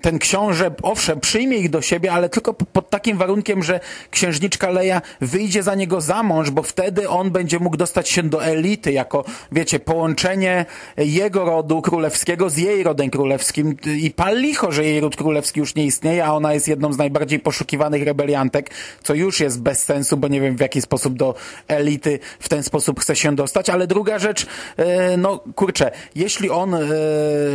ten 0.02 0.18
książę 0.18 0.70
owszem 0.82 1.20
przyjmie 1.20 1.56
ich 1.56 1.70
do 1.70 1.82
siebie, 1.82 2.12
ale 2.12 2.28
tylko 2.28 2.54
pod 2.54 2.90
takim 2.90 3.18
warunkiem, 3.18 3.62
że 3.62 3.80
księżniczka 4.10 4.70
Leia 4.70 5.02
wyjdzie 5.20 5.62
za 5.62 5.74
niego 5.74 6.00
za 6.00 6.22
mąż, 6.22 6.50
bo 6.50 6.62
wtedy 6.62 7.08
on 7.08 7.30
będzie 7.30 7.58
mógł 7.58 7.76
dostać 7.76 8.08
się 8.08 8.22
do 8.22 8.44
elity 8.44 8.92
jako, 8.92 9.24
wiecie, 9.52 9.80
połączenie 9.80 10.66
jego 10.96 11.44
rodu 11.44 11.82
królewskiego 11.82 12.50
z 12.50 12.56
jej 12.56 12.82
rodem 12.82 13.10
królewskim. 13.10 13.76
I 13.86 14.10
pal 14.10 14.40
licho, 14.40 14.72
że 14.72 14.84
jej 14.84 15.00
ród 15.00 15.16
królewski 15.16 15.60
już 15.60 15.74
nie 15.74 15.84
istnieje, 15.84 16.24
a 16.24 16.32
ona 16.32 16.54
jest 16.54 16.68
jedną 16.68 16.92
z 16.92 16.98
najbardziej 16.98 17.40
poszukiwanych 17.40 18.02
rebeliantek, 18.02 18.70
co 19.02 19.14
już 19.14 19.29
jest 19.38 19.62
bez 19.62 19.82
sensu, 19.82 20.16
bo 20.16 20.28
nie 20.28 20.40
wiem 20.40 20.56
w 20.56 20.60
jaki 20.60 20.82
sposób 20.82 21.14
do 21.14 21.34
elity 21.68 22.18
w 22.38 22.48
ten 22.48 22.62
sposób 22.62 23.00
chce 23.00 23.16
się 23.16 23.36
dostać, 23.36 23.70
ale 23.70 23.86
druga 23.86 24.18
rzecz, 24.18 24.46
e, 24.76 25.16
no 25.16 25.44
kurczę, 25.54 25.90
jeśli 26.14 26.50
on 26.50 26.74
e, 26.74 26.80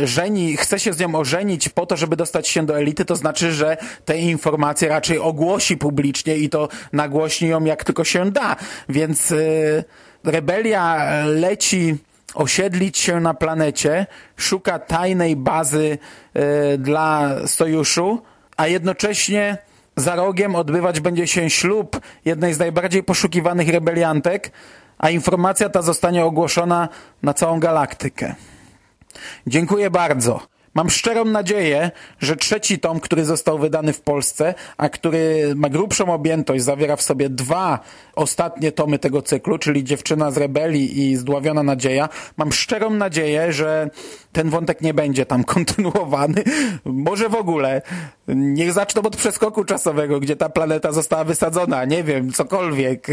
żeni, 0.04 0.56
chce 0.56 0.78
się 0.78 0.92
z 0.92 0.98
nią 0.98 1.14
ożenić 1.14 1.68
po 1.68 1.86
to, 1.86 1.96
żeby 1.96 2.16
dostać 2.16 2.48
się 2.48 2.66
do 2.66 2.78
elity, 2.78 3.04
to 3.04 3.16
znaczy, 3.16 3.52
że 3.52 3.76
te 4.04 4.18
informacje 4.18 4.88
raczej 4.88 5.18
ogłosi 5.18 5.76
publicznie 5.76 6.36
i 6.36 6.48
to 6.48 6.68
nagłośni 6.92 7.48
ją 7.48 7.64
jak 7.64 7.84
tylko 7.84 8.04
się 8.04 8.30
da, 8.30 8.56
więc 8.88 9.32
e, 9.32 9.36
rebelia 10.24 11.10
leci 11.26 11.96
osiedlić 12.34 12.98
się 12.98 13.20
na 13.20 13.34
planecie, 13.34 14.06
szuka 14.36 14.78
tajnej 14.78 15.36
bazy 15.36 15.98
dla 16.78 17.30
sojuszu, 17.46 18.22
a 18.56 18.66
jednocześnie 18.66 19.58
za 19.96 20.14
rogiem 20.14 20.54
odbywać 20.54 21.00
będzie 21.00 21.26
się 21.26 21.50
ślub 21.50 22.00
jednej 22.24 22.54
z 22.54 22.58
najbardziej 22.58 23.02
poszukiwanych 23.02 23.68
rebeliantek, 23.68 24.52
a 24.98 25.10
informacja 25.10 25.68
ta 25.68 25.82
zostanie 25.82 26.24
ogłoszona 26.24 26.88
na 27.22 27.34
całą 27.34 27.60
galaktykę. 27.60 28.34
Dziękuję 29.46 29.90
bardzo. 29.90 30.40
Mam 30.76 30.90
szczerą 30.90 31.24
nadzieję, 31.24 31.90
że 32.18 32.36
trzeci 32.36 32.78
tom, 32.78 33.00
który 33.00 33.24
został 33.24 33.58
wydany 33.58 33.92
w 33.92 34.00
Polsce, 34.00 34.54
a 34.76 34.88
który 34.88 35.52
ma 35.54 35.68
grubszą 35.68 36.14
objętość, 36.14 36.64
zawiera 36.64 36.96
w 36.96 37.02
sobie 37.02 37.28
dwa 37.28 37.80
ostatnie 38.14 38.72
tomy 38.72 38.98
tego 38.98 39.22
cyklu, 39.22 39.58
czyli 39.58 39.84
Dziewczyna 39.84 40.30
z 40.30 40.36
rebelii 40.36 41.00
i 41.00 41.16
Zdławiona 41.16 41.62
nadzieja. 41.62 42.08
Mam 42.36 42.52
szczerą 42.52 42.90
nadzieję, 42.90 43.52
że 43.52 43.90
ten 44.36 44.50
wątek 44.50 44.80
nie 44.80 44.94
będzie 44.94 45.26
tam 45.26 45.44
kontynuowany. 45.54 46.44
Może 46.84 47.28
w 47.28 47.34
ogóle. 47.34 47.82
Niech 48.28 48.72
zaczną 48.72 49.02
od 49.02 49.16
przeskoku 49.16 49.64
czasowego, 49.64 50.20
gdzie 50.20 50.36
ta 50.36 50.48
planeta 50.48 50.92
została 50.92 51.24
wysadzona. 51.24 51.84
Nie 51.84 52.04
wiem, 52.04 52.32
cokolwiek. 52.32 53.10
E, 53.10 53.12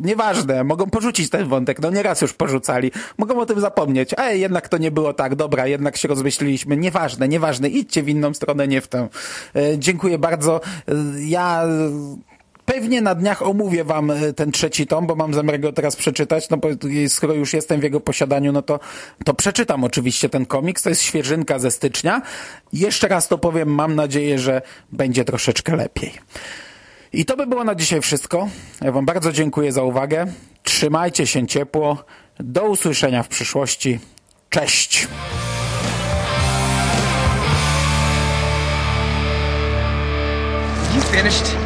nieważne. 0.00 0.64
Mogą 0.64 0.90
porzucić 0.90 1.30
ten 1.30 1.48
wątek. 1.48 1.80
No 1.80 1.90
nieraz 1.90 2.20
już 2.20 2.32
porzucali. 2.32 2.92
Mogą 3.18 3.40
o 3.40 3.46
tym 3.46 3.60
zapomnieć. 3.60 4.10
Ej, 4.18 4.40
jednak 4.40 4.68
to 4.68 4.78
nie 4.78 4.90
było 4.90 5.12
tak. 5.12 5.34
Dobra, 5.34 5.66
jednak 5.66 5.96
się 5.96 6.08
rozmyśliliśmy. 6.08 6.76
Nieważne, 6.76 7.28
nieważne. 7.28 7.68
Idźcie 7.68 8.02
w 8.02 8.08
inną 8.08 8.34
stronę, 8.34 8.68
nie 8.68 8.80
w 8.80 8.88
tę. 8.88 9.08
E, 9.56 9.78
dziękuję 9.78 10.18
bardzo. 10.18 10.60
E, 10.88 10.92
ja 11.20 11.66
Pewnie 12.66 13.00
na 13.00 13.14
dniach 13.14 13.42
omówię 13.42 13.84
wam 13.84 14.10
e, 14.10 14.32
ten 14.32 14.52
trzeci 14.52 14.86
tom, 14.86 15.06
bo 15.06 15.14
mam 15.14 15.34
zamiar 15.34 15.60
go 15.60 15.72
teraz 15.72 15.96
przeczytać, 15.96 16.50
no 16.50 16.56
bo 16.56 16.68
skoro 17.08 17.34
już 17.34 17.52
jestem 17.52 17.80
w 17.80 17.82
jego 17.82 18.00
posiadaniu, 18.00 18.52
no 18.52 18.62
to, 18.62 18.80
to 19.24 19.34
przeczytam 19.34 19.84
oczywiście 19.84 20.28
ten 20.28 20.46
komiks, 20.46 20.82
to 20.82 20.88
jest 20.88 21.02
świeżynka 21.02 21.58
ze 21.58 21.70
stycznia. 21.70 22.22
Jeszcze 22.72 23.08
raz 23.08 23.28
to 23.28 23.38
powiem, 23.38 23.74
mam 23.74 23.94
nadzieję, 23.94 24.38
że 24.38 24.62
będzie 24.92 25.24
troszeczkę 25.24 25.76
lepiej. 25.76 26.12
I 27.12 27.24
to 27.24 27.36
by 27.36 27.46
było 27.46 27.64
na 27.64 27.74
dzisiaj 27.74 28.00
wszystko. 28.00 28.48
Ja 28.80 28.92
wam 28.92 29.06
bardzo 29.06 29.32
dziękuję 29.32 29.72
za 29.72 29.82
uwagę. 29.82 30.26
Trzymajcie 30.62 31.26
się 31.26 31.46
ciepło. 31.46 32.04
Do 32.40 32.64
usłyszenia 32.64 33.22
w 33.22 33.28
przyszłości. 33.28 33.98
Cześć! 34.50 35.08
You 40.94 41.02
finished? 41.02 41.65